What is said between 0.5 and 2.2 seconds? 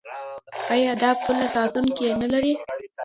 آیا دا پوله ساتونکي